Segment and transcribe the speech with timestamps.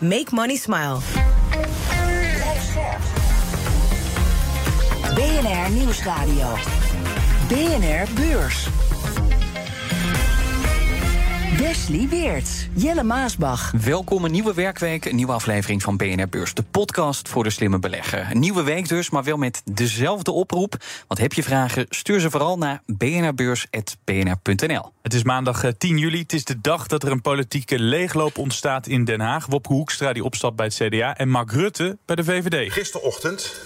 [0.00, 1.00] Make money smile.
[5.14, 6.58] BNR Nieuwsradio.
[7.48, 8.83] BNR Beurs.
[11.58, 13.72] Wesley Weert, Jelle Maasbach.
[13.84, 16.54] Welkom, een nieuwe werkweek, een nieuwe aflevering van BNR Beurs.
[16.54, 18.26] De podcast voor de slimme belegger.
[18.30, 20.76] Een nieuwe week dus, maar wel met dezelfde oproep.
[21.08, 21.86] Wat heb je vragen?
[21.88, 24.92] Stuur ze vooral naar bnrbeurs.bnr.nl.
[25.02, 26.18] Het is maandag 10 juli.
[26.18, 29.46] Het is de dag dat er een politieke leegloop ontstaat in Den Haag.
[29.46, 32.72] Wopke Hoekstra die opstapt bij het CDA en Mark Rutte bij de VVD.
[32.72, 33.60] Gisterochtend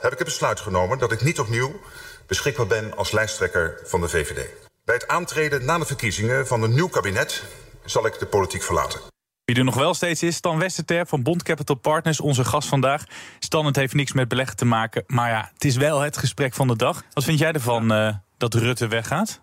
[0.00, 1.80] heb ik het besluit genomen dat ik niet opnieuw
[2.26, 4.63] beschikbaar ben als lijsttrekker van de VVD.
[4.84, 7.44] Bij het aantreden na de verkiezingen van een nieuw kabinet
[7.84, 9.00] zal ik de politiek verlaten.
[9.44, 13.04] Wie er nog wel steeds is, Stan Westerterp van Bond Capital Partners, onze gast vandaag.
[13.38, 16.54] Stan, het heeft niks met beleggen te maken, maar ja, het is wel het gesprek
[16.54, 17.02] van de dag.
[17.12, 19.40] Wat vind jij ervan uh, dat Rutte weggaat?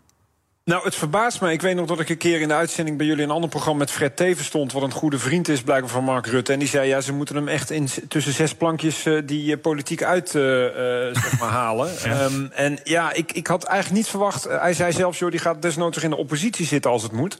[0.66, 1.52] Nou, het verbaast me.
[1.52, 3.80] Ik weet nog dat ik een keer in de uitzending bij jullie een ander programma
[3.80, 6.54] met Fred Teven stond, wat een goede vriend is blijkbaar van Mark Rutte.
[6.54, 9.62] En die zei, ja, ze moeten hem echt in, tussen zes plankjes uh, die uh,
[9.62, 10.42] politiek uit uh,
[11.12, 11.92] zeg maar, halen.
[12.04, 12.24] Ja.
[12.24, 14.44] Um, en ja, ik, ik had eigenlijk niet verwacht.
[14.44, 17.38] hij zei zelfs, joh, die gaat desnoods in de oppositie zitten als het moet.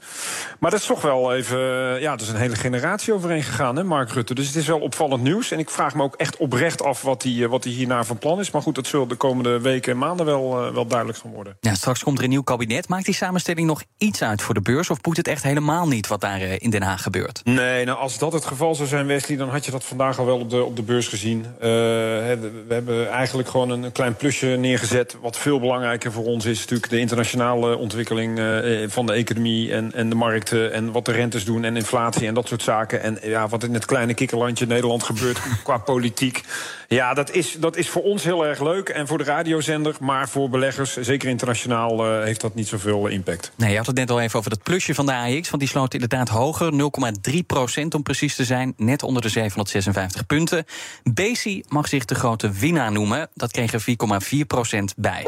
[0.58, 1.58] Maar dat is toch wel even,
[2.00, 4.34] ja, er is een hele generatie overheen gegaan, hè, Mark Rutte.
[4.34, 5.50] Dus het is wel opvallend nieuws.
[5.50, 8.40] En ik vraag me ook echt oprecht af wat hij wat die hierna van plan
[8.40, 8.50] is.
[8.50, 11.56] Maar goed, dat zullen de komende weken en maanden wel, wel duidelijk gaan worden.
[11.60, 12.88] Ja, straks komt er een nieuw kabinet.
[12.88, 14.90] Maakt die samenstelling nog iets uit voor de beurs?
[14.90, 17.40] Of moet het echt helemaal niet wat daar in Den Haag gebeurt?
[17.44, 20.26] Nee, nou als dat het geval zou zijn, Wesley, dan had je dat vandaag al
[20.26, 21.38] wel op de, op de beurs gezien.
[21.38, 25.16] Uh, we hebben eigenlijk gewoon een klein plusje neergezet.
[25.22, 29.92] Wat veel belangrijker voor ons is natuurlijk de internationale ontwikkeling uh, van de economie en,
[29.94, 30.72] en de markten.
[30.72, 33.02] En wat de rentes doen en inflatie en dat soort zaken.
[33.02, 36.40] En ja, wat in het kleine kikkerlandje Nederland gebeurt qua politiek.
[36.88, 38.88] Ja, dat is, dat is voor ons heel erg leuk.
[38.88, 43.52] En voor de radiozender, maar voor beleggers, zeker internationaal, heeft dat niet zoveel impact.
[43.56, 45.50] Nee, je had het net al even over dat plusje van de AX.
[45.50, 46.72] Want die sloot inderdaad hoger,
[47.32, 48.74] 0,3 procent om precies te zijn.
[48.76, 50.64] Net onder de 756 punten.
[51.02, 53.28] Bezi mag zich de grote winnaar noemen.
[53.34, 53.84] Dat kreeg er
[54.40, 55.26] 4,4 procent bij.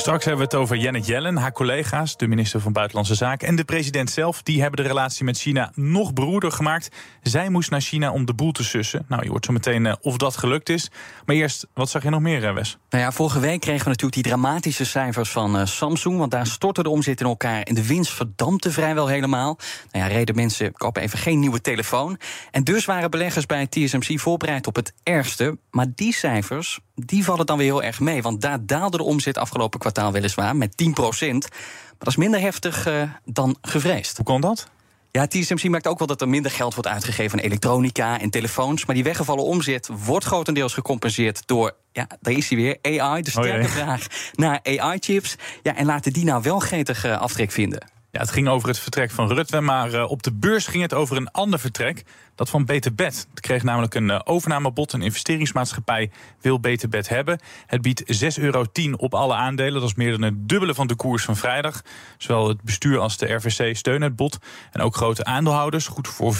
[0.00, 3.56] Straks hebben we het over Janet Yellen, haar collega's, de minister van Buitenlandse Zaken en
[3.56, 4.42] de president zelf.
[4.42, 6.88] Die hebben de relatie met China nog beroerder gemaakt.
[7.22, 9.04] Zij moest naar China om de boel te sussen.
[9.08, 10.90] Nou, je hoort zo meteen uh, of dat gelukt is.
[11.26, 12.78] Maar eerst, wat zag je nog meer, Wes?
[12.90, 16.18] Nou ja, vorige week kregen we natuurlijk die dramatische cijfers van uh, Samsung.
[16.18, 19.58] Want daar stortte de omzet in elkaar en de winst verdampte vrijwel helemaal.
[19.92, 22.18] Nou ja, reden mensen kopen even geen nieuwe telefoon.
[22.50, 25.58] En dus waren beleggers bij TSMC voorbereid op het ergste.
[25.70, 28.22] Maar die cijfers, die vallen dan weer heel erg mee.
[28.22, 31.48] Want daar daalde de omzet afgelopen kwartaal weliswaar met 10 procent.
[31.50, 34.16] Maar dat is minder heftig uh, dan gevreesd.
[34.16, 34.68] Hoe kon dat?
[35.10, 38.84] Ja, TSMC merkt ook wel dat er minder geld wordt uitgegeven aan elektronica en telefoons.
[38.84, 43.22] Maar die weggevallen omzet wordt grotendeels gecompenseerd door, ja, daar is hij weer, AI.
[43.22, 45.36] De sterke oh vraag naar AI-chips.
[45.62, 47.90] Ja, en laten die nou wel gretig uh, aftrek vinden.
[48.10, 50.94] Ja, het ging over het vertrek van Rutte, maar uh, op de beurs ging het
[50.94, 52.04] over een ander vertrek.
[52.38, 53.26] Dat van Beterbed.
[53.30, 54.92] Het kreeg namelijk een uh, overnamebod.
[54.92, 56.10] Een investeringsmaatschappij
[56.40, 57.38] wil Beterbed hebben.
[57.66, 58.64] Het biedt 6,10 euro
[58.96, 59.80] op alle aandelen.
[59.80, 61.82] Dat is meer dan het dubbele van de koers van vrijdag.
[62.18, 64.38] Zowel het bestuur als de RVC steunen het bod.
[64.72, 65.86] En ook grote aandeelhouders.
[65.86, 66.38] Goed voor 44%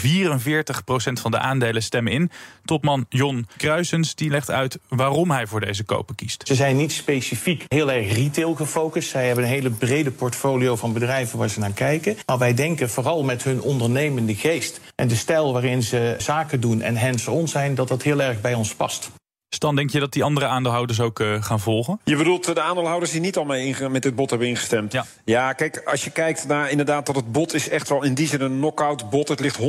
[1.13, 2.31] van de aandelen stemmen in.
[2.65, 6.47] Topman Jon Kruisens die legt uit waarom hij voor deze kopen kiest.
[6.47, 9.09] Ze zijn niet specifiek heel erg retail gefocust.
[9.09, 12.17] Zij hebben een hele brede portfolio van bedrijven waar ze naar kijken.
[12.25, 16.81] Maar wij denken vooral met hun ondernemende geest en de stijl waarin ze zaken doen
[16.81, 19.09] en hands-on zijn, dat dat heel erg bij ons past.
[19.49, 21.99] Stan, denk je dat die andere aandeelhouders ook uh, gaan volgen?
[22.03, 24.91] Je bedoelt de aandeelhouders die niet al mee met dit bot hebben ingestemd?
[24.91, 25.05] Ja.
[25.25, 28.27] ja, kijk, als je kijkt naar inderdaad dat het bot is echt wel in die
[28.27, 29.27] zin een knock-out bot.
[29.27, 29.59] Het ligt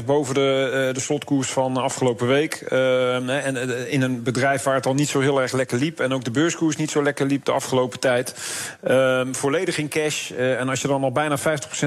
[0.00, 2.66] 100% boven de, uh, de slotkoers van afgelopen week.
[2.72, 6.00] Uh, en uh, in een bedrijf waar het al niet zo heel erg lekker liep...
[6.00, 8.34] en ook de beurskoers niet zo lekker liep de afgelopen tijd.
[8.82, 10.30] Ehm, volledig in cash.
[10.30, 11.42] en als je dan al bijna 50%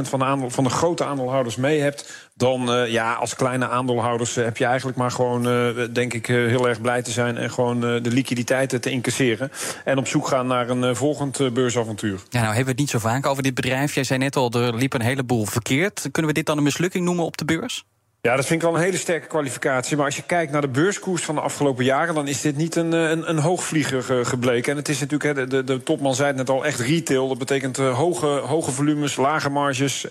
[0.10, 4.38] van de, aandeel, van de grote aandeelhouders mee hebt dan uh, ja, als kleine aandeelhouders
[4.38, 7.50] uh, heb je eigenlijk maar gewoon, uh, denk ik, heel erg blij te zijn en
[7.50, 9.52] gewoon de liquiditeiten te incasseren.
[9.86, 12.20] En op zoek gaan naar een volgend beursavontuur.
[12.30, 13.96] Ja, nou hebben we het niet zo vaak over dit bedrijf.
[13.96, 16.08] Jij zei net al, er liep een heleboel verkeerd.
[16.12, 17.86] Kunnen we dit dan een mislukking noemen op de beurs?
[18.28, 19.96] Ja, dat vind ik wel een hele sterke kwalificatie.
[19.98, 22.16] Maar als je kijkt naar de beurskoers van de afgelopen jaren...
[22.16, 24.72] dan is dit niet een, eh, een, een hoogvlieger gebleken.
[24.72, 27.28] En het is natuurlijk, de, de topman zei het net al, echt retail.
[27.28, 30.10] Dat betekent uh, hoge, hoge volumes, lage marges...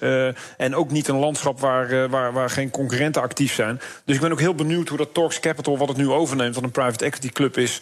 [0.57, 3.81] En ook niet een landschap waar, waar, waar geen concurrenten actief zijn.
[4.05, 6.55] Dus ik ben ook heel benieuwd hoe dat Torx Capital, wat het nu overneemt...
[6.55, 7.81] wat een private equity club is...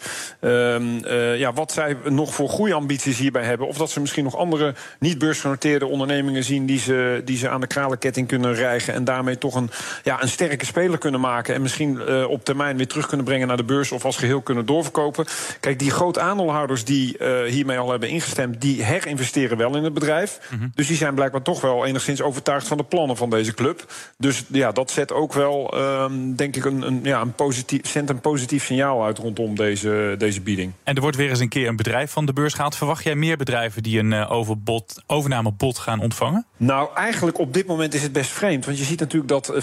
[1.37, 3.67] ja, wat zij nog voor groeiambities hierbij hebben.
[3.67, 6.65] Of dat ze misschien nog andere niet-beursgenoteerde ondernemingen zien...
[6.65, 8.93] die ze, die ze aan de kralenketting kunnen rijgen...
[8.93, 9.69] en daarmee toch een...
[10.03, 11.55] Ja, een sterke speler kunnen maken.
[11.55, 13.91] En misschien uh, op termijn weer terug kunnen brengen naar de beurs.
[13.91, 15.25] Of als geheel kunnen doorverkopen.
[15.59, 18.61] Kijk, die groot aandeelhouders die uh, hiermee al hebben ingestemd.
[18.61, 20.39] die herinvesteren wel in het bedrijf.
[20.51, 20.71] Mm -hmm.
[20.75, 23.93] Dus die zijn blijkbaar toch wel enigszins overtuigd van de plannen van deze club.
[24.17, 26.05] Dus ja, dat zet ook wel, uh,
[26.35, 30.41] denk ik, een, een, ja, een positief, zendt een positief signaal uit rondom deze, deze
[30.41, 30.71] bieding.
[30.83, 32.75] En er wordt weer eens een keer een bedrijf van de beurs gehaald.
[32.75, 36.45] Verwacht jij meer bedrijven die een uh, overbod, overnamebod gaan ontvangen?
[36.57, 38.65] Nou, eigenlijk op dit moment is het best vreemd.
[38.65, 39.53] Want je ziet natuurlijk dat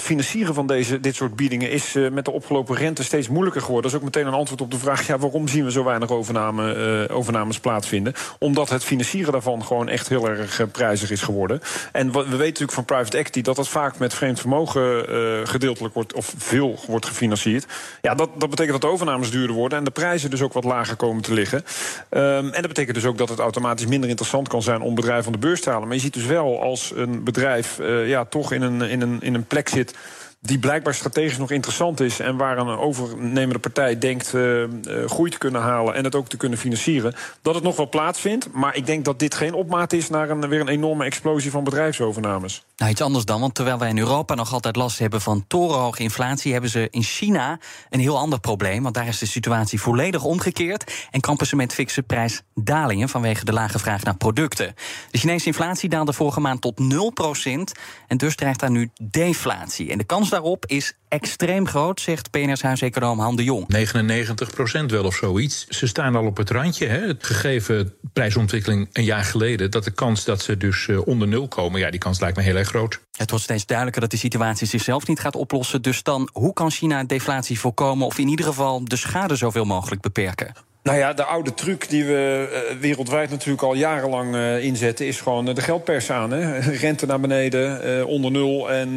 [0.46, 3.90] van deze, dit soort biedingen is uh, met de opgelopen rente steeds moeilijker geworden.
[3.90, 6.10] Dat is ook meteen een antwoord op de vraag: ja, waarom zien we zo weinig
[6.10, 8.14] uh, overnames plaatsvinden?
[8.38, 11.60] Omdat het financieren daarvan gewoon echt heel erg uh, prijzig is geworden.
[11.92, 15.04] En we weten natuurlijk van private equity dat dat vaak met vreemd vermogen
[15.48, 17.66] gedeeltelijk wordt of veel wordt gefinancierd.
[18.00, 20.64] Ja, dat, dat betekent dat de overnames duurder worden en de prijzen dus ook wat
[20.64, 21.64] lager komen te liggen.
[22.10, 25.24] Um, en dat betekent dus ook dat het automatisch minder interessant kan zijn om bedrijven
[25.24, 25.86] van de beurs te halen.
[25.86, 29.34] Maar je ziet dus wel als een bedrijf ja, toch in een, in, een, in
[29.34, 29.94] een plek zit
[30.44, 32.20] die blijkbaar strategisch nog interessant is...
[32.20, 34.64] en waar een overnemende partij denkt uh,
[35.06, 35.94] groei te kunnen halen...
[35.94, 38.52] en het ook te kunnen financieren, dat het nog wel plaatsvindt.
[38.52, 41.64] Maar ik denk dat dit geen opmaat is naar een, weer een enorme explosie van
[41.64, 42.64] bedrijfsovernames.
[42.76, 46.02] Nou, iets anders dan, want terwijl wij in Europa nog altijd last hebben van torenhoge
[46.02, 46.52] inflatie...
[46.52, 47.58] hebben ze in China
[47.90, 51.06] een heel ander probleem, want daar is de situatie volledig omgekeerd...
[51.10, 54.74] en kampen ze met fikse prijsdalingen vanwege de lage vraag naar producten.
[55.10, 57.78] De Chinese inflatie daalde vorige maand tot 0%
[58.08, 59.90] en dus dreigt daar nu deflatie.
[59.90, 63.68] En de kans daarop is extreem groot, zegt PNR's huiseconoom Han de Jong.
[63.68, 65.66] 99 procent wel of zoiets.
[65.66, 66.86] Ze staan al op het randje.
[66.86, 67.06] Hè.
[67.06, 69.70] Het gegeven prijsontwikkeling een jaar geleden...
[69.70, 71.80] dat de kans dat ze dus uh, onder nul komen...
[71.80, 73.00] ja, die kans lijkt me heel erg groot.
[73.16, 75.82] Het wordt steeds duidelijker dat de situatie zichzelf niet gaat oplossen.
[75.82, 78.06] Dus dan, hoe kan China deflatie voorkomen...
[78.06, 80.54] of in ieder geval de schade zoveel mogelijk beperken?
[80.82, 85.06] Nou ja, de oude truc die we uh, wereldwijd natuurlijk al jarenlang uh, inzetten...
[85.06, 86.30] is gewoon de geldpers aan.
[86.30, 86.58] Hè?
[86.84, 88.88] Rente naar beneden, uh, onder nul en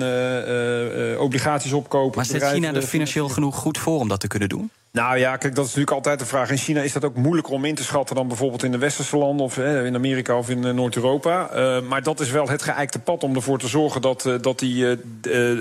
[1.20, 2.16] obligaties opkopen.
[2.16, 4.72] Maar zet China er financieel genoeg goed voor om dat te kunnen doen?
[4.96, 6.50] Nou ja, kijk, dat is natuurlijk altijd de vraag.
[6.50, 9.18] In China is dat ook moeilijker om in te schatten dan bijvoorbeeld in de westerse
[9.18, 11.50] landen of eh, in Amerika of in uh, Noord-Europa.
[11.56, 14.60] Uh, maar dat is wel het geëikte pad om ervoor te zorgen dat, uh, dat
[14.60, 14.98] die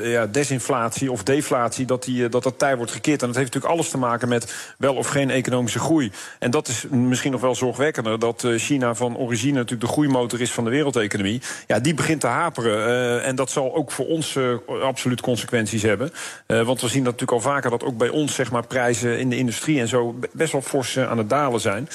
[0.02, 3.20] ja, desinflatie of deflatie, dat, die, dat dat tij wordt gekeerd.
[3.20, 6.12] En dat heeft natuurlijk alles te maken met wel of geen economische groei.
[6.38, 10.52] En dat is misschien nog wel zorgwekkender, dat China van origine natuurlijk de groeimotor is
[10.52, 11.42] van de wereldeconomie.
[11.66, 13.22] Ja, die begint te haperen.
[13.22, 14.38] en dat zal ook voor ons
[14.82, 16.10] absoluut consequenties hebben.
[16.46, 19.30] want we zien dat natuurlijk al vaker dat ook bij ons zeg maar prijzen in
[19.30, 21.88] de industrie en zo best wel fors aan het dalen zijn.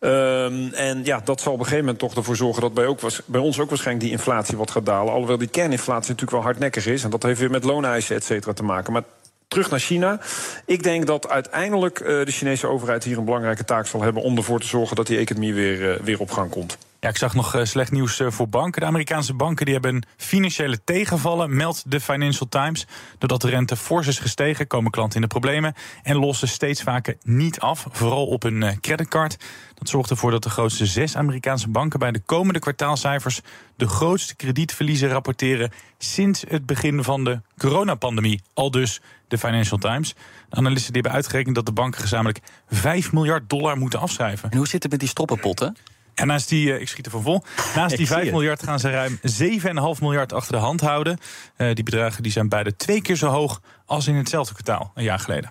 [0.00, 3.00] Um, en ja, dat zal op een gegeven moment toch ervoor zorgen dat bij, ook
[3.24, 5.12] bij ons ook waarschijnlijk die inflatie wat gaat dalen.
[5.12, 7.04] Alhoewel die kerninflatie natuurlijk wel hardnekkig is.
[7.04, 8.92] En dat heeft weer met looneisen et cetera te maken.
[8.92, 9.02] Maar
[9.48, 10.20] terug naar China.
[10.66, 14.36] Ik denk dat uiteindelijk uh, de Chinese overheid hier een belangrijke taak zal hebben om
[14.36, 16.78] ervoor te zorgen dat die economie weer, uh, weer op gang komt.
[17.04, 18.80] Ja, ik zag nog uh, slecht nieuws uh, voor banken.
[18.80, 22.86] De Amerikaanse banken die hebben financiële tegenvallen, meldt de Financial Times.
[23.18, 27.16] Doordat de rente fors is gestegen, komen klanten in de problemen en lossen steeds vaker
[27.22, 29.36] niet af, vooral op hun uh, creditcard.
[29.74, 33.40] Dat zorgt ervoor dat de grootste zes Amerikaanse banken bij de komende kwartaalcijfers
[33.76, 38.42] de grootste kredietverliezen rapporteren sinds het begin van de coronapandemie.
[38.54, 40.14] Al dus de Financial Times.
[40.50, 44.50] Analisten die hebben uitgerekend dat de banken gezamenlijk 5 miljard dollar moeten afschrijven.
[44.50, 45.76] En hoe zit het met die stoppenpotten?
[46.14, 47.42] En naast die, ik schiet er van vol,
[47.74, 51.18] naast die 5 miljard gaan ze ruim 7,5 miljard achter de hand houden.
[51.56, 55.04] Uh, die bedragen die zijn beide twee keer zo hoog als in hetzelfde kwartaal een
[55.04, 55.50] jaar geleden.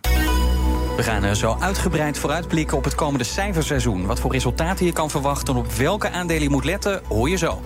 [0.96, 4.06] We gaan er zo uitgebreid vooruitblikken op het komende cijferseizoen.
[4.06, 7.38] Wat voor resultaten je kan verwachten en op welke aandelen je moet letten, hoor je
[7.38, 7.62] zo.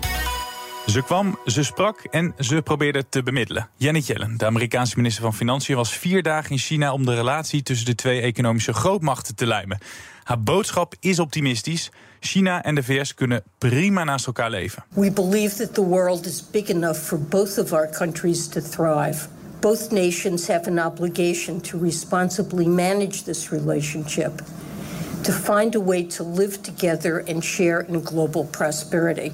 [0.85, 3.69] Ze kwam, ze sprak en ze probeerde te bemiddelen.
[3.75, 7.63] Janet Yellen, de Amerikaanse minister van Financiën, was vier dagen in China om de relatie
[7.63, 9.77] tussen de twee economische grootmachten te lijmen.
[10.23, 11.89] Haar boodschap is optimistisch.
[12.19, 14.83] China en de VS kunnen prima naast elkaar leven.
[14.89, 19.27] We believe that the world is big enough for both of our countries to thrive.
[19.59, 24.41] Both nations have an obligation to responsibly manage this relationship,
[25.21, 29.31] to find a way to live together and share in global prosperity.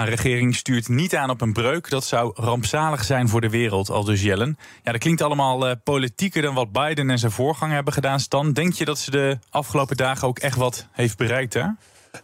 [0.00, 1.90] Haar regering stuurt niet aan op een breuk.
[1.90, 4.58] Dat zou rampzalig zijn voor de wereld, al dus Jellen.
[4.82, 8.20] Ja, dat klinkt allemaal uh, politieker dan wat Biden en zijn voorganger hebben gedaan.
[8.20, 11.64] Stan, denk je dat ze de afgelopen dagen ook echt wat heeft bereikt, hè?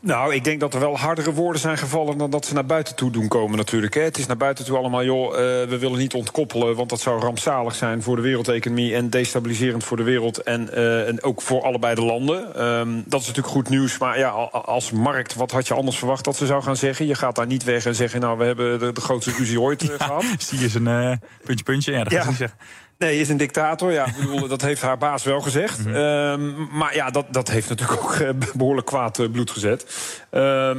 [0.01, 2.95] Nou, ik denk dat er wel hardere woorden zijn gevallen dan dat ze naar buiten
[2.95, 3.95] toe doen komen natuurlijk.
[3.95, 4.01] Hè.
[4.01, 6.77] Het is naar buiten toe allemaal, joh, uh, we willen niet ontkoppelen...
[6.77, 8.95] want dat zou rampzalig zijn voor de wereldeconomie...
[8.95, 12.65] en destabiliserend voor de wereld en, uh, en ook voor allebei de landen.
[12.65, 15.35] Um, dat is natuurlijk goed nieuws, maar ja, als markt...
[15.35, 17.07] wat had je anders verwacht dat ze zou gaan zeggen?
[17.07, 19.83] Je gaat daar niet weg en zeggen, nou, we hebben de, de grootste ruzie ooit
[19.83, 20.25] uh, ja, gehad.
[20.39, 22.29] Zie je een puntje, puntje, ja, dat gaat ja.
[22.29, 22.59] niet zeggen.
[22.99, 23.93] Nee, is een dictator.
[23.93, 25.79] Ja, bedoel, dat heeft haar baas wel gezegd.
[25.79, 25.95] Mm -hmm.
[25.95, 29.87] uh, maar ja, dat, dat heeft natuurlijk ook uh, behoorlijk kwaad uh, bloed gezet.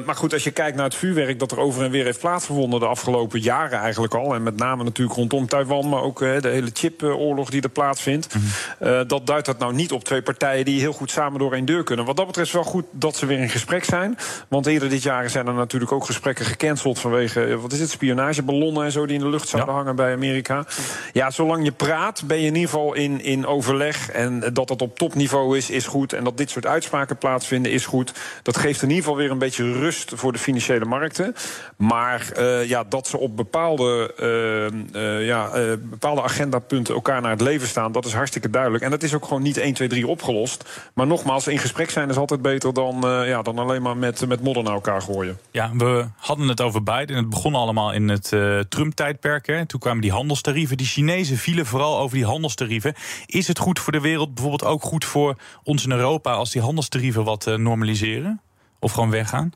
[0.05, 2.79] maar goed, als je kijkt naar het vuurwerk dat er over en weer heeft plaatsgevonden...
[2.79, 4.35] de afgelopen jaren eigenlijk al.
[4.35, 5.89] En met name natuurlijk rondom Taiwan...
[5.89, 8.35] maar ook de hele chipoorlog die er plaatsvindt.
[8.35, 8.41] Mm
[8.79, 9.07] -hmm.
[9.07, 10.65] dat duidt dat nou niet op twee partijen...
[10.65, 12.05] die heel goed samen door één deur kunnen.
[12.05, 14.17] Wat dat betreft is wel goed dat ze weer in gesprek zijn.
[14.47, 16.99] Want eerder dit jaar zijn er natuurlijk ook gesprekken gecanceld...
[16.99, 19.05] vanwege, wat is het, spionageballonnen en zo...
[19.05, 19.79] die in de lucht zouden ja.
[19.79, 20.65] hangen bij Amerika.
[21.13, 24.09] Ja, zolang je praat ben je in ieder geval in, in overleg.
[24.09, 26.13] En dat dat op topniveau is, is goed.
[26.13, 28.13] En dat dit soort uitspraken plaatsvinden, is goed.
[28.43, 31.35] Dat geeft in ieder geval weer een beetje rust voor de financiële markten.
[31.77, 37.41] Maar uh, ja, dat ze op bepaalde, uh, uh, ja, bepaalde agendapunten elkaar naar het
[37.41, 38.83] leven staan, dat is hartstikke duidelijk.
[38.83, 40.89] En dat is ook gewoon niet 1, 2, 3 opgelost.
[40.93, 44.41] Maar nogmaals, in gesprek zijn is altijd beter dan, ja, dan alleen maar met, met
[44.41, 45.39] modder naar elkaar gooien.
[45.51, 47.15] Ja, we hadden het over Biden.
[47.15, 48.35] Het begon allemaal in het
[48.69, 49.45] Trump-tijdperk.
[49.67, 50.77] Toen kwamen die handelstarieven.
[50.77, 52.93] Die Chinezen vielen vooral over die handelstarieven.
[53.25, 56.61] Is het goed voor de wereld, bijvoorbeeld ook goed voor ons in Europa, als die
[56.61, 58.41] handelstarieven wat normaliseren?
[58.79, 59.51] Of gewoon weggaan?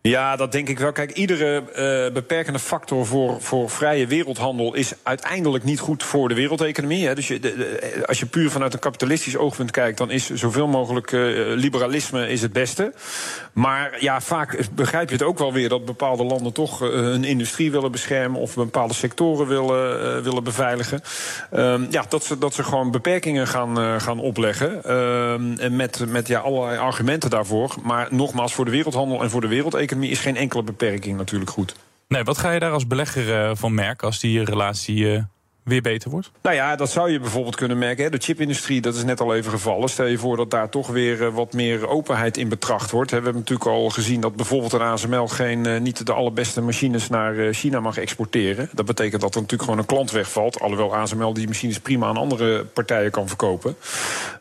[0.00, 0.92] Ja, dat denk ik wel.
[0.92, 6.34] Kijk, iedere uh, beperkende factor voor, voor vrije wereldhandel is uiteindelijk niet goed voor de
[6.34, 7.06] wereldeconomie.
[7.06, 7.14] Hè.
[7.14, 11.12] Dus je, de, als je puur vanuit een kapitalistisch oogpunt kijkt, dan is zoveel mogelijk
[11.12, 12.92] uh, liberalisme is het beste.
[13.52, 17.70] Maar ja, vaak begrijp je het ook wel weer dat bepaalde landen toch hun industrie
[17.70, 21.00] willen beschermen of bepaalde sectoren willen, willen beveiligen.
[21.52, 24.94] Um, ja, dat ze, dat ze gewoon beperkingen gaan, gaan opleggen.
[24.94, 27.74] Um, en met, met ja, allerlei argumenten daarvoor.
[27.82, 31.74] Maar nogmaals, voor de wereldhandel en voor de wereldeconomie is geen enkele beperking natuurlijk goed.
[32.08, 35.22] Nee, wat ga je daar als belegger uh, van merken als die relatie uh,
[35.62, 36.30] weer beter wordt?
[36.42, 38.04] Nou ja, dat zou je bijvoorbeeld kunnen merken.
[38.04, 38.10] Hè.
[38.10, 39.88] De chipindustrie, dat is net al even gevallen.
[39.88, 43.10] Stel je voor dat daar toch weer uh, wat meer openheid in betracht wordt.
[43.10, 43.18] Hè.
[43.18, 47.52] We hebben natuurlijk al gezien dat bijvoorbeeld een ASML geen, niet de allerbeste machines naar
[47.52, 48.68] China mag exporteren.
[48.72, 50.60] Dat betekent dat er natuurlijk gewoon een klant wegvalt.
[50.60, 53.76] Alhoewel ASML die machines prima aan andere partijen kan verkopen.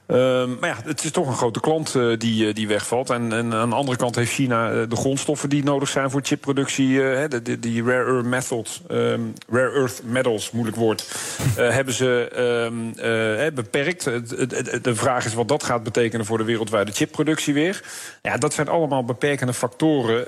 [0.07, 3.09] Uh, maar ja, het is toch een grote klant uh, die, uh, die wegvalt.
[3.09, 6.21] En, en, aan de andere kant heeft China uh, de grondstoffen die nodig zijn voor
[6.23, 6.97] chipproductie.
[7.27, 11.07] de, de, die rare earth metals, um, rare earth metals, moeilijk woord,
[11.55, 12.31] hebben ze
[12.71, 12.93] um,
[13.55, 14.03] beperkt.
[14.83, 17.83] De vraag is wat dat gaat betekenen voor de wereldwijde chipproductie weer.
[18.21, 20.25] Ja, dat zijn allemaal beperkende factoren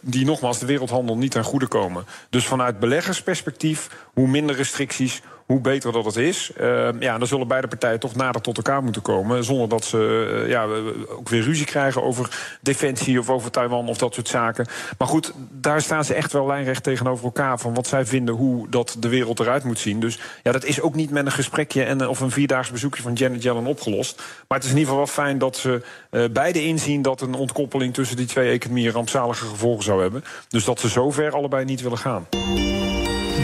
[0.00, 2.04] die nogmaals de wereldhandel niet ten goede komen.
[2.30, 6.50] Dus vanuit beleggersperspectief, hoe minder restricties, hoe beter dat het is.
[6.60, 9.44] Uh, ja, dan zullen beide partijen toch nader tot elkaar moeten komen.
[9.44, 10.64] Zonder dat ze uh, ja,
[11.08, 14.66] ook weer ruzie krijgen over defensie of over Taiwan of dat soort zaken.
[14.98, 17.58] Maar goed, daar staan ze echt wel lijnrecht tegenover elkaar.
[17.58, 20.00] Van wat zij vinden hoe dat de wereld eruit moet zien.
[20.00, 23.12] Dus ja, dat is ook niet met een gesprekje en, of een vierdaags bezoekje van
[23.12, 24.16] Janet Yellen opgelost.
[24.48, 27.34] Maar het is in ieder geval wel fijn dat ze uh, beide inzien dat een
[27.34, 30.24] ontkoppeling tussen die twee economieën rampzalige gevolgen zou hebben.
[30.48, 32.26] Dus dat ze zover allebei niet willen gaan.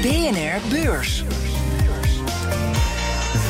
[0.02, 1.24] BNR Beurs.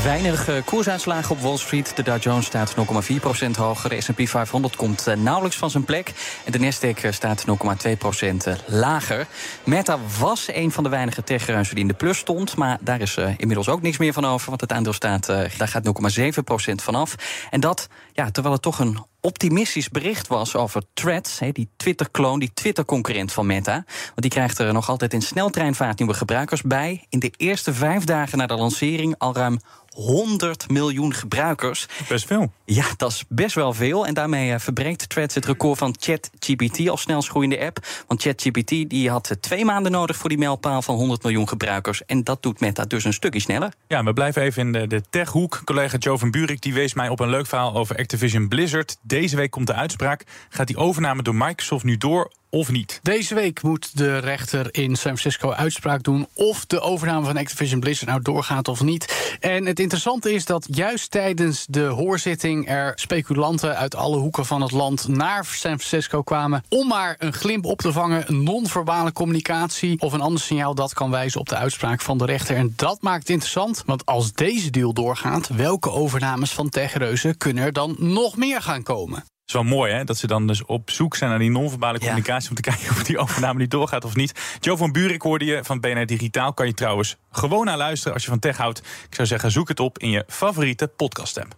[0.07, 1.97] Weinig uh, koersuitslagen op Wall Street.
[1.97, 3.91] De Dow Jones staat 0,4% hoger.
[3.91, 6.13] De S&P 500 komt uh, nauwelijks van zijn plek.
[6.45, 9.27] En de Nasdaq uh, staat 0,2% lager.
[9.65, 12.57] Meta was een van de weinige techreuzen die in de plus stond.
[12.57, 14.49] Maar daar is inmiddels ook niks meer van over.
[14.49, 15.85] Want het aandeel staat, daar gaat
[16.19, 17.15] 0,7% vanaf.
[17.51, 22.51] En dat, ja, terwijl het toch een optimistisch bericht was over Threads, die Twitter-kloon, die
[22.55, 23.85] Twitter-concurrent van Meta.
[24.05, 27.07] Want die krijgt er nog altijd in sneltreinvaart nieuwe gebruikers bij.
[27.09, 29.59] In de eerste vijf dagen na de lancering al ruim
[29.97, 31.87] 100 miljoen gebruikers.
[32.09, 32.53] Best veel.
[32.65, 34.07] Ja, dat is best wel veel.
[34.07, 37.87] En daarmee uh, verbreekt Threads het record van ChatGPT als snelst groeiende app.
[38.07, 42.05] Want ChatGPT die had uh, twee maanden nodig voor die mijlpaal van 100 miljoen gebruikers.
[42.05, 43.73] En dat doet Meta dus een stukje sneller.
[43.88, 45.61] Ja, we blijven even in de, de techhoek.
[45.65, 48.97] Collega Joe van Buurik die wees mij op een leuk verhaal over Activision Blizzard.
[49.03, 50.25] Deze week komt de uitspraak.
[50.49, 53.00] Gaat die overname door Microsoft nu door of niet?
[53.03, 57.81] Deze week moet de rechter in San Francisco uitspraak doen of de overname van Activision
[57.81, 59.37] Blizzard nou doorgaat of niet.
[59.41, 64.62] En het interessante is dat juist tijdens de hoorzitting er speculanten uit alle hoeken van
[64.62, 70.00] het land naar San Francisco kwamen om maar een glimp op te vangen, non-verbale communicatie
[70.00, 72.57] of een ander signaal dat kan wijzen op de uitspraak van de rechter.
[72.57, 77.65] En dat maakt het interessant, want als deze deal doorgaat, welke overnames van techreuzen kunnen
[77.65, 79.25] er dan nog meer gaan komen?
[79.47, 80.05] Is wel mooi, hè?
[80.05, 82.49] Dat ze dan dus op zoek zijn naar die non-verbale communicatie...
[82.49, 84.59] om te kijken of die overname niet doorgaat of niet.
[84.61, 86.55] Joe van Buurik hoorde je van BNR Digitaal.
[86.55, 88.79] Kan je trouwens gewoon naar luisteren als je van tech houdt.
[88.79, 91.55] Ik zou zeggen, zoek het op in je favoriete podcast-app.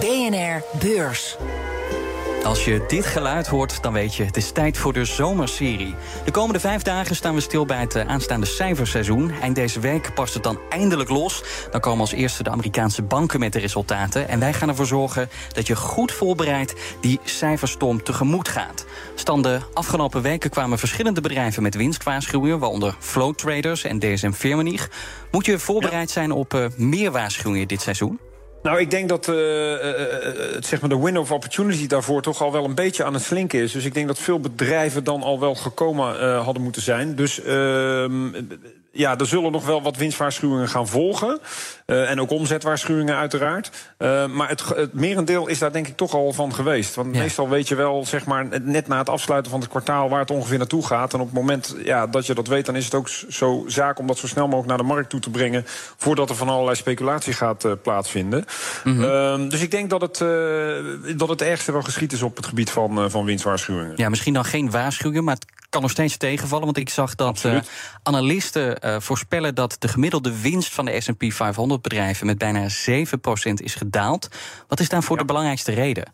[0.00, 1.36] BNR Beurs.
[2.44, 5.94] Als je dit geluid hoort, dan weet je, het is tijd voor de zomerserie.
[6.24, 9.30] De komende vijf dagen staan we stil bij het eh, aanstaande cijferseizoen.
[9.30, 11.42] Eind deze week past het dan eindelijk los.
[11.70, 14.28] Dan komen als eerste de Amerikaanse banken met de resultaten.
[14.28, 18.84] En wij gaan ervoor zorgen dat je goed voorbereid die cijferstorm tegemoet gaat.
[19.14, 22.58] Stan de afgelopen weken kwamen verschillende bedrijven met winstwaarschuwingen...
[22.58, 24.90] waaronder Flow Traders en DSM Firmenich.
[25.30, 28.18] Moet je voorbereid zijn op uh, meer waarschuwingen dit seizoen?
[28.62, 29.34] Nou, ik denk dat uh,
[30.60, 33.60] zeg maar de window of opportunity daarvoor toch al wel een beetje aan het slinken
[33.60, 33.72] is.
[33.72, 37.14] Dus ik denk dat veel bedrijven dan al wel gekomen uh, hadden moeten zijn.
[37.14, 38.30] Dus ehm,
[38.92, 41.40] ja, er zullen nog wel wat winstwaarschuwingen gaan volgen.
[41.86, 43.70] Uh, en ook omzetwaarschuwingen uiteraard.
[43.98, 46.94] Uh, maar het, het, merendeel is daar denk ik toch al van geweest.
[46.94, 47.20] Want ja.
[47.20, 50.08] meestal weet je wel, zeg maar, net na het afsluiten van het kwartaal...
[50.08, 51.14] waar het ongeveer naartoe gaat.
[51.14, 53.98] En op het moment ja, dat je dat weet, dan is het ook zo zaak...
[53.98, 55.64] om dat zo snel mogelijk naar de markt toe te brengen...
[55.96, 58.44] voordat er van allerlei speculatie gaat uh, plaatsvinden.
[58.84, 59.48] Mm -hmm.
[59.48, 60.18] dus ik denk dat het,
[61.18, 63.92] dat het ergste wel geschiet is op het gebied van, van winstwaarschuwingen.
[63.96, 66.64] Ja, misschien dan geen waarschuwingen, maar het kan nog steeds tegenvallen.
[66.64, 67.44] Want ik zag dat
[68.02, 72.72] analisten voorspellen dat de gemiddelde winst van de S&P 500 bedrijven met bijna 7%
[73.54, 74.28] is gedaald.
[74.68, 75.20] Wat is daarvoor ja.
[75.20, 76.12] de belangrijkste reden?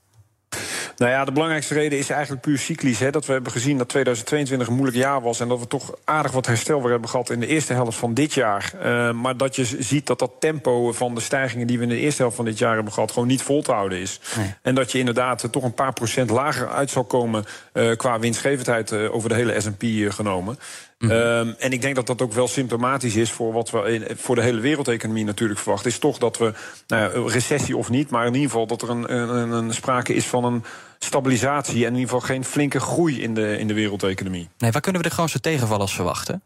[0.96, 2.98] Nou ja, de belangrijkste reden is eigenlijk puur cyclisch.
[2.98, 5.40] Hè, dat we hebben gezien dat 2022 een moeilijk jaar was...
[5.40, 8.14] en dat we toch aardig wat herstel weer hebben gehad in de eerste helft van
[8.14, 8.72] dit jaar.
[8.76, 11.66] Uh, maar dat je ziet dat dat tempo van de stijgingen...
[11.66, 13.12] die we in de eerste helft van dit jaar hebben gehad...
[13.12, 14.20] gewoon niet vol te houden is.
[14.37, 14.54] Nee.
[14.62, 17.44] En dat je inderdaad toch een paar procent lager uit zal komen...
[17.72, 20.58] Uh, qua winstgevendheid over de hele S&P genomen.
[20.99, 21.19] Mm -hmm.
[21.19, 24.35] um, en ik denk dat dat ook wel symptomatisch is voor wat we in, voor
[24.35, 25.90] de hele wereldeconomie natuurlijk verwachten.
[25.90, 26.52] Is toch dat we,
[26.87, 30.14] nou ja, recessie of niet, maar in ieder geval dat er een, een, een sprake
[30.14, 30.64] is van een
[30.99, 34.49] stabilisatie en in ieder geval geen flinke groei in de, in de wereldeconomie.
[34.59, 36.43] Nee, waar kunnen we de grootste tegenvallers verwachten?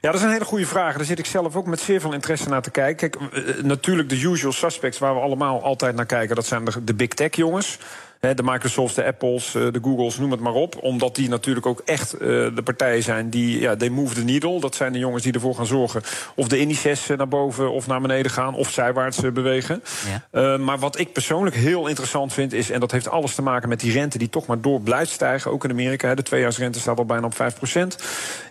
[0.00, 0.96] Ja, dat is een hele goede vraag.
[0.96, 3.10] Daar zit ik zelf ook met zeer veel interesse naar te kijken.
[3.10, 6.36] Kijk, uh, natuurlijk de usual suspects waar we allemaal altijd naar kijken.
[6.36, 7.78] Dat zijn de, de big tech jongens.
[8.22, 10.76] De Microsofts, de Apples, de Googles, noem het maar op.
[10.80, 14.60] Omdat die natuurlijk ook echt de partijen zijn die, ja, they move the needle.
[14.60, 16.02] Dat zijn de jongens die ervoor gaan zorgen
[16.34, 18.54] of de indices naar boven of naar beneden gaan...
[18.54, 19.82] of zijwaarts bewegen.
[20.30, 20.56] Ja.
[20.56, 22.70] Maar wat ik persoonlijk heel interessant vind is...
[22.70, 25.50] en dat heeft alles te maken met die rente die toch maar door blijft stijgen...
[25.50, 27.54] ook in Amerika, de tweejaarsrente staat al bijna op 5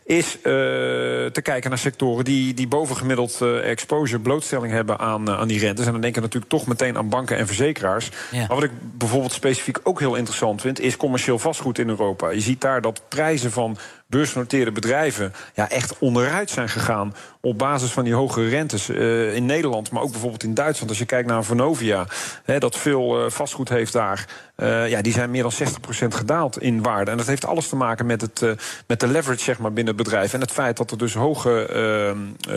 [0.03, 5.39] is uh, te kijken naar sectoren die, die bovengemiddeld uh, exposure, blootstelling hebben aan, uh,
[5.39, 5.85] aan die rentes.
[5.85, 8.09] En dan denk ik natuurlijk toch meteen aan banken en verzekeraars.
[8.31, 8.39] Ja.
[8.39, 12.29] Maar wat ik bijvoorbeeld specifiek ook heel interessant vind, is commercieel vastgoed in Europa.
[12.29, 17.91] Je ziet daar dat prijzen van beursgenoteerde bedrijven ja, echt onderuit zijn gegaan op basis
[17.91, 20.89] van die hogere rentes uh, in Nederland, maar ook bijvoorbeeld in Duitsland.
[20.89, 22.05] Als je kijkt naar Vonovia,
[22.43, 24.27] hè, dat veel uh, vastgoed heeft daar,
[24.57, 27.11] uh, ja, die zijn meer dan 60% gedaald in waarde.
[27.11, 28.45] En dat heeft alles te maken met, het,
[28.87, 31.69] met de leverage zeg maar, binnen het bedrijf en het feit dat er dus hoge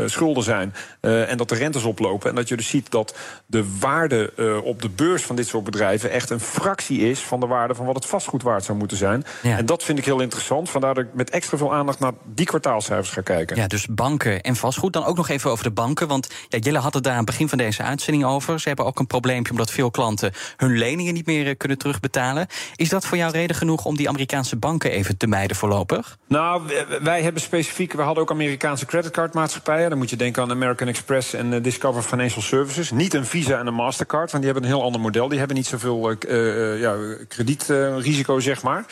[0.06, 2.30] schulden zijn en dat de rentes oplopen.
[2.30, 3.16] En dat je dus ziet dat
[3.46, 4.32] de waarde
[4.64, 7.86] op de beurs van dit soort bedrijven echt een fractie is van de waarde van
[7.86, 9.24] wat het vastgoed waard zou moeten zijn.
[9.42, 9.56] Ja.
[9.56, 10.70] En dat vind ik heel interessant.
[10.70, 13.56] Vandaar dat ik met extra veel aandacht naar die kwartaalcijfers ga kijken.
[13.56, 14.73] Ja, dus banken en vastgoed.
[14.90, 16.08] Dan ook nog even over de banken.
[16.08, 18.60] Want ja, Jelle had het daar aan het begin van deze uitzending over.
[18.60, 22.46] Ze hebben ook een probleempje omdat veel klanten hun leningen niet meer kunnen terugbetalen.
[22.76, 26.18] Is dat voor jou reden genoeg om die Amerikaanse banken even te mijden voorlopig?
[26.28, 26.62] Nou,
[27.02, 29.88] wij hebben specifiek, we hadden ook Amerikaanse creditcardmaatschappijen.
[29.88, 32.90] Dan moet je denken aan American Express en uh, Discover Financial Services.
[32.90, 35.28] Niet een Visa en een Mastercard, want die hebben een heel ander model.
[35.28, 36.94] Die hebben niet zoveel uh, ja,
[37.28, 38.84] kredietrisico, zeg maar.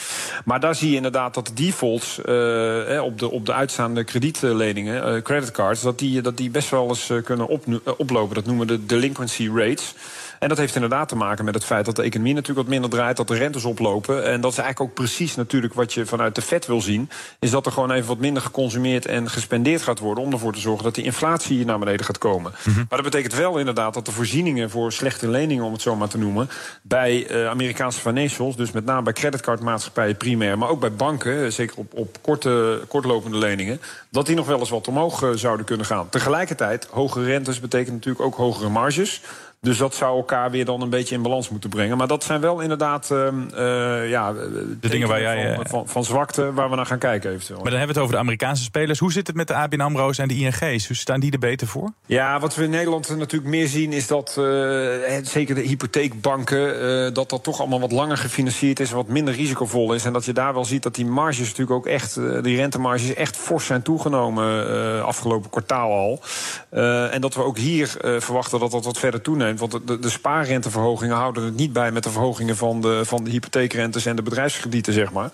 [0.45, 5.72] Maar daar zie je inderdaad dat de defaults op, de, op de uitstaande kredietleningen, creditcards,
[5.81, 7.65] dat die, dat die best wel eens kunnen op,
[7.97, 8.35] oplopen.
[8.35, 9.95] Dat noemen we de delinquency rates.
[10.43, 12.91] En dat heeft inderdaad te maken met het feit dat de economie natuurlijk wat minder
[12.91, 14.25] draait, dat de rentes oplopen.
[14.25, 17.11] En dat is eigenlijk ook precies natuurlijk wat je vanuit de Fed wil zien.
[17.39, 20.25] Is dat er gewoon even wat minder geconsumeerd en gespendeerd gaat worden.
[20.25, 22.53] Om ervoor te zorgen dat die inflatie hier naar beneden gaat komen.
[22.53, 22.87] Mm -hmm.
[22.89, 26.09] Maar dat betekent wel inderdaad dat de voorzieningen voor slechte leningen, om het zo maar
[26.09, 26.49] te noemen,
[26.83, 31.77] bij uh, Amerikaanse financials, dus met name bij creditcardmaatschappijen primair, maar ook bij banken, zeker
[31.77, 35.87] op, op korte, kortlopende leningen, dat die nog wel eens wat omhoog uh, zouden kunnen
[35.87, 36.09] gaan.
[36.09, 39.21] Tegelijkertijd, hogere rentes betekent natuurlijk ook hogere marges.
[39.67, 41.97] Dus dat zou elkaar weer dan een beetje in balans moeten brengen.
[41.97, 43.19] Maar dat zijn wel inderdaad uh,
[43.55, 47.31] uh, ja, de dingen waar jij, van, van, van, zwakte waar we naar gaan kijken
[47.31, 47.61] eventueel.
[47.61, 48.99] Maar dan hebben we het over de Amerikaanse spelers.
[48.99, 50.87] Hoe zit het met de ABN AMRO's en de ING's?
[50.87, 51.93] Hoe staan die er beter voor?
[52.07, 54.45] Ja, wat we in Nederland natuurlijk meer zien is dat uh,
[55.23, 57.15] zeker de hypotheekbanken...
[57.15, 60.05] dat dat toch allemaal wat langer gefinancierd is en wat minder risicovol is.
[60.05, 62.15] En dat je daar wel ziet dat die marges natuurlijk ook echt...
[62.43, 66.21] die rentemarges echt fors zijn toegenomen afgelopen kwartaal al.
[67.11, 69.51] en dat we ook hier verwachten dat dat wat verder toeneemt.
[69.57, 73.31] Want de, de spaarrenteverhogingen houden het niet bij met de verhogingen van de, van de
[73.31, 75.31] hypotheekrentes en de bedrijfskredieten, zeg maar.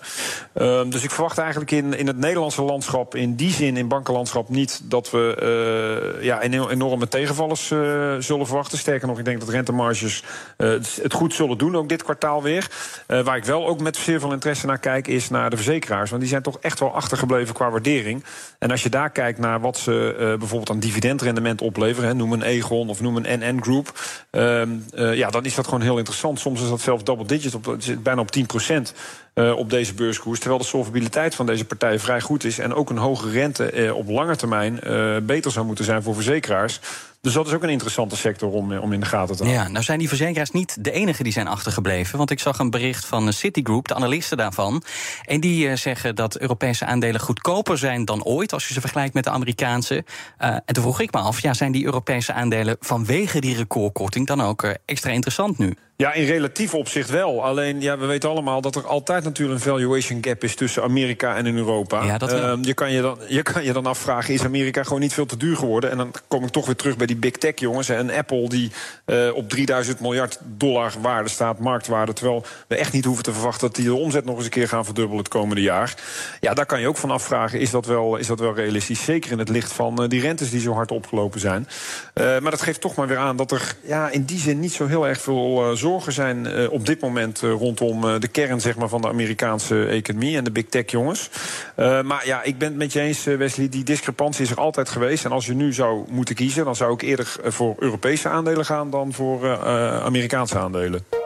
[0.53, 4.49] Ehm, dus ik verwacht eigenlijk in, in het Nederlandse landschap, in die zin in bankenlandschap,
[4.49, 7.79] niet dat we uh, ja, enorme tegenvallers uh,
[8.19, 8.77] zullen verwachten.
[8.77, 10.23] Sterker nog, ik denk dat rentemarges
[10.57, 10.69] uh,
[11.01, 12.67] het goed zullen doen, ook dit kwartaal weer.
[13.07, 16.09] waar ik wel ook met zeer veel interesse naar kijk, is naar de verzekeraars.
[16.09, 18.23] Want die zijn toch echt wel achtergebleven qua waardering.
[18.59, 22.41] En als je daar kijkt naar wat ze bijvoorbeeld aan dividendrendement opleveren, hè, noem een
[22.41, 26.39] Egon of noem een NN Group, ehm, ja, dan is dat gewoon heel interessant.
[26.39, 28.93] Soms is dat zelfs double digit, op, bijna op 10 procent.
[29.35, 30.39] Uh, op deze beurskoers.
[30.39, 32.59] Terwijl de solvabiliteit van deze partij vrij goed is.
[32.59, 34.79] En ook een hoge rente uh, op lange termijn
[35.25, 36.79] beter zou moeten zijn voor verzekeraars.
[37.21, 39.63] Dus dat is ook een interessante sector om, om in de gaten te houden.
[39.63, 42.17] Ja, nou zijn die verzekeraars niet de enige die zijn achtergebleven.
[42.17, 44.83] Want ik zag een bericht van Citigroup, de analisten daarvan.
[45.25, 48.53] En die zeggen dat Europese aandelen goedkoper zijn dan ooit.
[48.53, 50.03] als je ze vergelijkt met de Amerikaanse.
[50.37, 54.41] en toen vroeg ik me af, ja, zijn die Europese aandelen vanwege die recordkorting dan
[54.41, 55.75] ook extra interessant nu?
[56.01, 57.43] Ja, in relatief opzicht wel.
[57.43, 61.35] Alleen, ja, we weten allemaal dat er altijd natuurlijk een valuation gap is tussen Amerika
[61.35, 62.03] en Europa.
[62.03, 64.99] Ja, dat uh, je, kan je, dan, je kan je dan afvragen, is Amerika gewoon
[64.99, 65.91] niet veel te duur geworden?
[65.91, 67.87] En dan kom ik toch weer terug bij die big tech jongens.
[67.87, 68.71] Een Apple die
[69.05, 72.13] uh, op 3000 miljard dollar waarde staat, marktwaarde.
[72.13, 74.67] Terwijl we echt niet hoeven te verwachten dat die de omzet nog eens een keer
[74.67, 75.95] gaan verdubbelen het komende jaar.
[76.39, 79.03] Ja, daar kan je ook van afvragen, is dat wel, is dat wel realistisch?
[79.03, 81.67] Zeker in het licht van uh, die rentes die zo hard opgelopen zijn.
[82.13, 84.87] maar dat geeft toch maar weer aan dat er ja, in die zin niet zo
[84.87, 88.75] heel erg veel zorgen zijn uh, op dit moment uh, rondom uh, de kern zeg
[88.75, 91.29] maar, van de Amerikaanse economie en de big tech jongens.
[91.75, 93.69] maar ja, ik ben het met je eens, Wesley.
[93.69, 95.25] Die discrepantie is er altijd geweest.
[95.25, 98.89] En als je nu zou moeten kiezen, dan zou ik eerder voor Europese aandelen gaan
[98.89, 99.59] dan voor
[100.01, 101.18] Amerikaanse aandelen.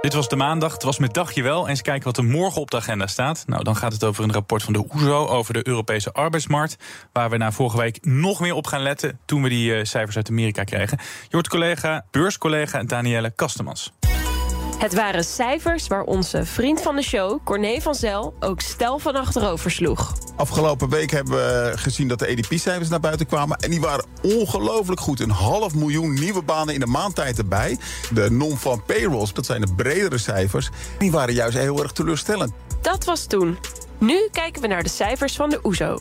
[0.00, 0.72] Dit was de maandag.
[0.72, 1.68] Het was met dagje wel.
[1.68, 3.44] Eens kijken wat er morgen op de agenda staat.
[3.46, 6.76] Nou, dan gaat het over een rapport van de OESO e over de Europese arbeidsmarkt.
[7.12, 10.30] Waar we na vorige week nog meer op gaan letten toen we die cijfers uit
[10.30, 10.98] Amerika kregen.
[11.00, 13.92] Je hoort collega, beurscollega Danielle Kastemans.
[14.76, 19.14] Het waren cijfers waar onze vriend van de show, Corné van Zel, ook stel van
[19.14, 20.14] achterover sloeg.
[20.36, 23.56] Afgelopen week hebben we gezien dat de EDP-cijfers naar buiten kwamen.
[23.56, 25.20] En die waren ongelooflijk goed.
[25.20, 27.78] Een half miljoen nieuwe banen in de maandtijd erbij.
[28.12, 32.52] De non-farm payrolls, dat zijn de bredere cijfers, die waren juist heel erg teleurstellend.
[32.80, 33.58] Dat was toen.
[33.98, 35.98] Nu kijken we naar de cijfers van de OESO.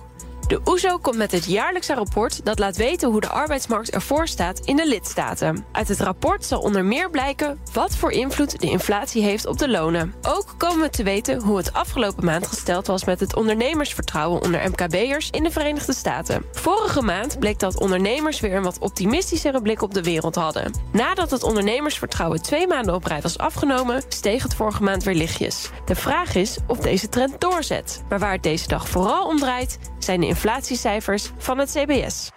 [0.48, 4.60] De OESO komt met het jaarlijkse rapport dat laat weten hoe de arbeidsmarkt ervoor staat
[4.60, 5.66] in de lidstaten.
[5.72, 9.70] Uit het rapport zal onder meer blijken wat voor invloed de inflatie heeft op de
[9.70, 10.14] lonen.
[10.22, 14.70] Ook komen we te weten hoe het afgelopen maand gesteld was met het ondernemersvertrouwen onder
[14.70, 16.46] MKB'ers in de Verenigde Staten.
[16.52, 20.74] Vorige maand bleek dat ondernemers weer een wat optimistischere blik op de wereld hadden.
[20.92, 25.70] Nadat het ondernemersvertrouwen twee maanden op rij was afgenomen, steeg het vorige maand weer lichtjes.
[25.86, 28.04] De vraag is of deze trend doorzet.
[28.10, 32.30] Maar waar het deze dag vooral om draait, zijn de inflatiecijfers van het CBS.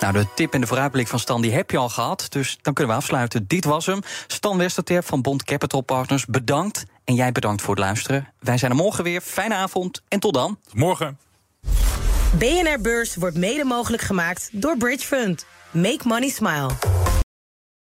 [0.00, 2.26] Nou, de tip en de vooruitblik van Stan die heb je al gehad.
[2.28, 3.46] Dus dan kunnen we afsluiten.
[3.46, 4.00] Dit was hem.
[4.26, 6.84] Stan Westerterp van Bond Capital Partners, bedankt.
[7.04, 8.28] En jij bedankt voor het luisteren.
[8.40, 9.20] Wij zijn er morgen weer.
[9.20, 10.58] Fijne avond en tot dan.
[10.72, 11.18] Morgen.
[12.38, 15.46] BNR Beurs wordt mede mogelijk gemaakt door Bridge Fund.
[15.70, 16.91] Make money smile.